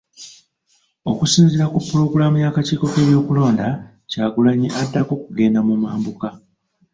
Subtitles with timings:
[1.11, 3.67] Okusinziira ku pulogulaamu y'akakiiko k'ebyokulonda,
[4.09, 6.29] Kyagulanyi addako kugenda mu mambuka.